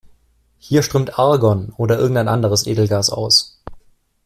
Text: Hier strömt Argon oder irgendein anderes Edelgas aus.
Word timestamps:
Hier 0.57 0.81
strömt 0.81 1.19
Argon 1.19 1.75
oder 1.77 1.99
irgendein 1.99 2.27
anderes 2.27 2.65
Edelgas 2.65 3.11
aus. 3.11 3.61